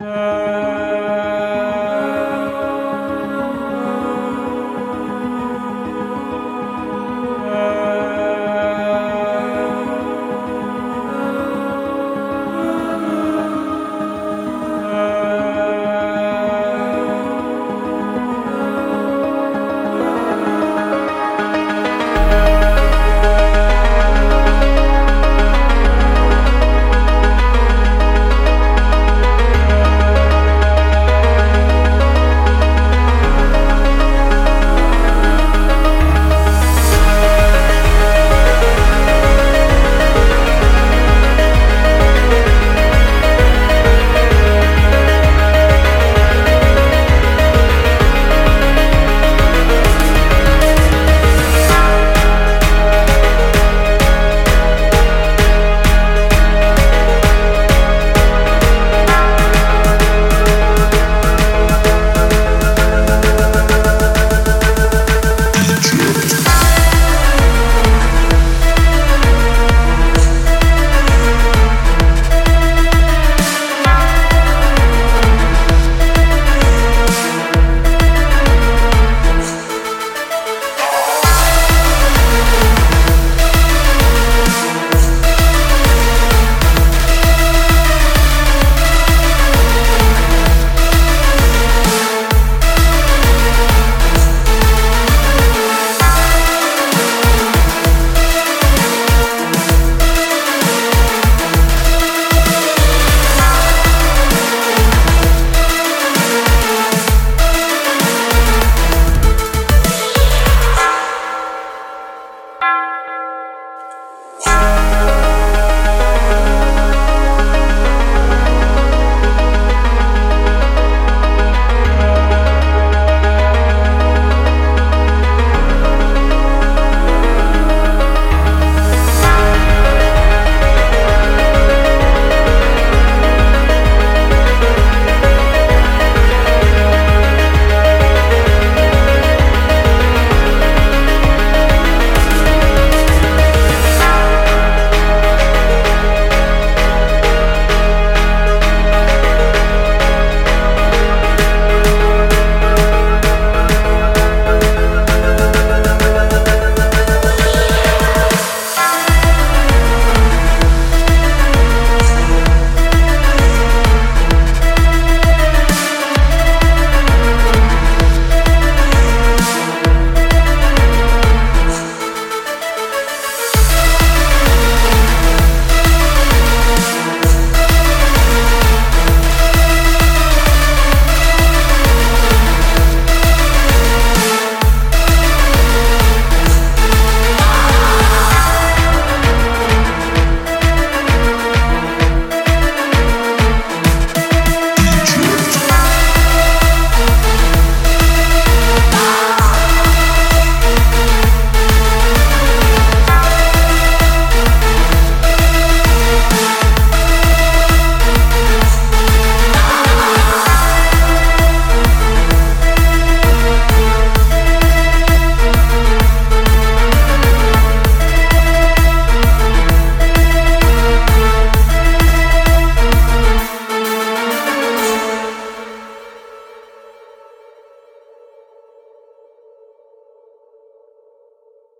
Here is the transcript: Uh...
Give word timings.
Uh... 0.00 0.57